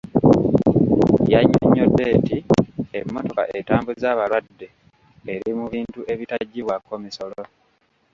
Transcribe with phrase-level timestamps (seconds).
[1.33, 2.37] Yannyonnyodde nti
[2.97, 4.67] emmotoka etambuza abalwadde
[5.33, 7.41] eri mu bintu ebitaggyibwako misolo.